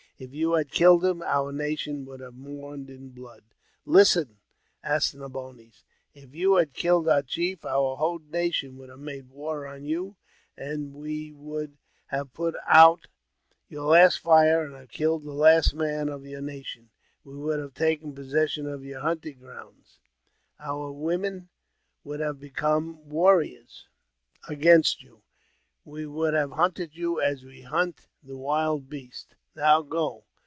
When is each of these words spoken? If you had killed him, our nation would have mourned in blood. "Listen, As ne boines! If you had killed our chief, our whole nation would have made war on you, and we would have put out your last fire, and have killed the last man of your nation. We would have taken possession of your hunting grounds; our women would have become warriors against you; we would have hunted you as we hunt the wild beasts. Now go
If 0.23 0.35
you 0.35 0.53
had 0.53 0.69
killed 0.69 1.03
him, 1.03 1.23
our 1.23 1.51
nation 1.51 2.05
would 2.05 2.19
have 2.19 2.35
mourned 2.35 2.91
in 2.91 3.09
blood. 3.09 3.41
"Listen, 3.85 4.37
As 4.83 5.15
ne 5.15 5.25
boines! 5.27 5.81
If 6.13 6.35
you 6.35 6.57
had 6.57 6.73
killed 6.73 7.09
our 7.09 7.23
chief, 7.23 7.65
our 7.65 7.95
whole 7.97 8.19
nation 8.19 8.77
would 8.77 8.89
have 8.89 8.99
made 8.99 9.31
war 9.31 9.65
on 9.65 9.83
you, 9.83 10.17
and 10.55 10.93
we 10.93 11.31
would 11.31 11.75
have 12.05 12.33
put 12.35 12.53
out 12.67 13.07
your 13.67 13.85
last 13.89 14.19
fire, 14.19 14.63
and 14.63 14.75
have 14.75 14.89
killed 14.89 15.23
the 15.23 15.33
last 15.33 15.73
man 15.73 16.07
of 16.07 16.23
your 16.27 16.41
nation. 16.41 16.91
We 17.23 17.35
would 17.35 17.59
have 17.59 17.73
taken 17.73 18.13
possession 18.13 18.67
of 18.67 18.85
your 18.85 18.99
hunting 18.99 19.39
grounds; 19.39 19.97
our 20.59 20.91
women 20.91 21.49
would 22.03 22.19
have 22.19 22.39
become 22.39 23.09
warriors 23.09 23.87
against 24.47 25.01
you; 25.01 25.23
we 25.83 26.05
would 26.05 26.35
have 26.35 26.51
hunted 26.51 26.95
you 26.95 27.19
as 27.19 27.43
we 27.43 27.61
hunt 27.63 28.05
the 28.21 28.37
wild 28.37 28.87
beasts. 28.87 29.33
Now 29.53 29.81
go 29.81 30.23